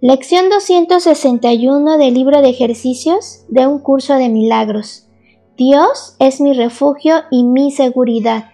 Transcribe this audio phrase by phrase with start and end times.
[0.00, 5.08] Lección 261 del libro de ejercicios de un curso de milagros.
[5.56, 8.52] Dios es mi refugio y mi seguridad.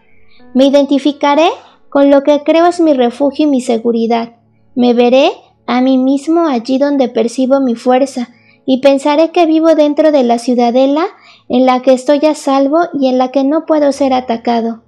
[0.54, 1.50] Me identificaré
[1.90, 4.36] con lo que creo es mi refugio y mi seguridad.
[4.74, 5.32] Me veré
[5.66, 8.30] a mí mismo allí donde percibo mi fuerza
[8.64, 11.04] y pensaré que vivo dentro de la ciudadela
[11.50, 14.82] en la que estoy a salvo y en la que no puedo ser atacado.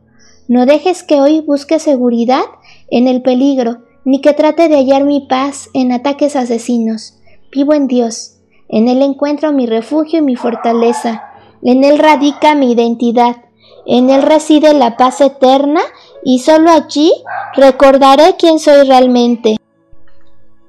[0.48, 2.45] No dejes que hoy busque seguridad
[2.91, 7.15] en el peligro, ni que trate de hallar mi paz en ataques asesinos.
[7.51, 8.37] Vivo en Dios.
[8.69, 11.25] En Él encuentro mi refugio y mi fortaleza.
[11.61, 13.37] En Él radica mi identidad.
[13.85, 15.81] En Él reside la paz eterna
[16.25, 17.13] y solo allí
[17.55, 19.57] recordaré quién soy realmente.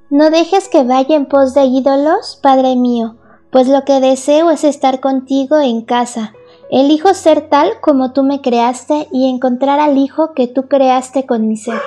[0.09, 3.17] No dejes que vaya en pos de ídolos, Padre mío,
[3.51, 6.33] pues lo que deseo es estar contigo en casa.
[6.71, 11.47] Elijo ser tal como tú me creaste y encontrar al Hijo que tú creaste con
[11.47, 11.79] mi ser.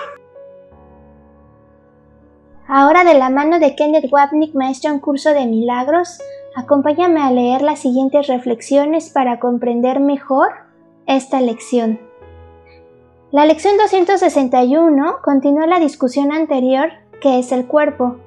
[2.73, 6.21] Ahora de la mano de Kenneth Wapnick, maestro en curso de milagros,
[6.55, 10.53] acompáñame a leer las siguientes reflexiones para comprender mejor
[11.05, 11.98] esta lección.
[13.33, 18.19] La lección 261 continúa la discusión anterior que es el cuerpo.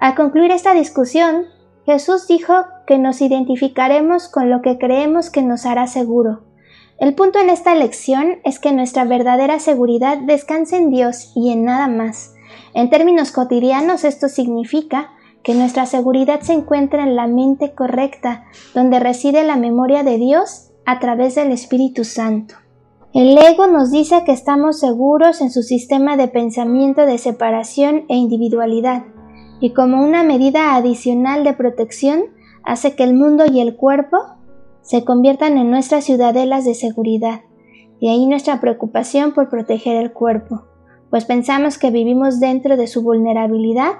[0.00, 1.44] Al concluir esta discusión,
[1.86, 2.54] Jesús dijo
[2.88, 6.40] que nos identificaremos con lo que creemos que nos hará seguro.
[6.98, 11.64] El punto en esta lección es que nuestra verdadera seguridad descansa en Dios y en
[11.64, 12.34] nada más.
[12.74, 15.10] En términos cotidianos esto significa
[15.42, 20.70] que nuestra seguridad se encuentra en la mente correcta, donde reside la memoria de Dios
[20.86, 22.54] a través del Espíritu Santo.
[23.12, 28.16] El ego nos dice que estamos seguros en su sistema de pensamiento de separación e
[28.16, 29.04] individualidad,
[29.60, 32.22] y como una medida adicional de protección
[32.64, 34.16] hace que el mundo y el cuerpo
[34.80, 37.42] se conviertan en nuestras ciudadelas de seguridad,
[38.00, 40.71] y ahí nuestra preocupación por proteger el cuerpo
[41.12, 43.92] pues pensamos que vivimos dentro de su vulnerabilidad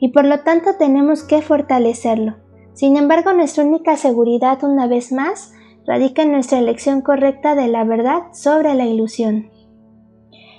[0.00, 2.38] y por lo tanto tenemos que fortalecerlo.
[2.74, 5.54] Sin embargo, nuestra única seguridad, una vez más,
[5.86, 9.48] radica en nuestra elección correcta de la verdad sobre la ilusión.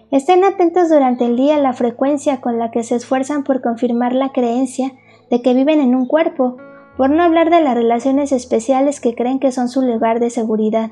[0.10, 4.16] Estén atentos durante el día a la frecuencia con la que se esfuerzan por confirmar
[4.16, 4.94] la creencia
[5.30, 6.56] de que viven en un cuerpo,
[6.96, 10.92] por no hablar de las relaciones especiales que creen que son su lugar de seguridad.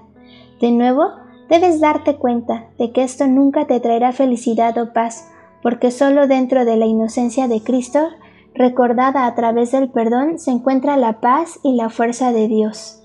[0.60, 1.06] De nuevo,
[1.50, 5.30] Debes darte cuenta de que esto nunca te traerá felicidad o paz,
[5.62, 8.00] porque solo dentro de la inocencia de Cristo,
[8.54, 13.02] recordada a través del perdón, se encuentra la paz y la fuerza de Dios.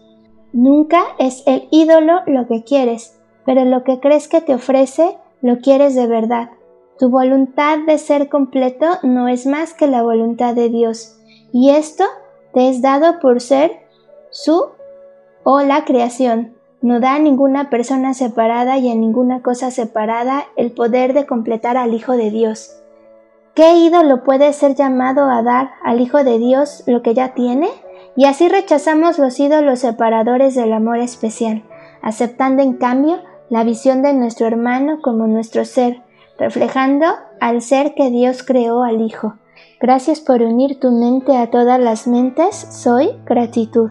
[0.53, 5.59] Nunca es el ídolo lo que quieres, pero lo que crees que te ofrece, lo
[5.59, 6.51] quieres de verdad.
[6.99, 11.19] Tu voluntad de ser completo no es más que la voluntad de Dios,
[11.53, 12.05] y esto
[12.53, 13.73] te es dado por ser
[14.31, 14.67] su
[15.45, 20.73] o la creación, no da a ninguna persona separada y a ninguna cosa separada el
[20.73, 22.77] poder de completar al Hijo de Dios.
[23.55, 27.69] ¿Qué ídolo puede ser llamado a dar al Hijo de Dios lo que ya tiene?
[28.17, 31.65] Y así rechazamos los ídolos separadores del amor especial,
[32.03, 33.19] aceptando en cambio
[33.51, 36.03] la visión de nuestro hermano como nuestro ser,
[36.39, 37.07] reflejando
[37.41, 39.35] al ser que Dios creó al Hijo.
[39.81, 43.91] Gracias por unir tu mente a todas las mentes, soy gratitud.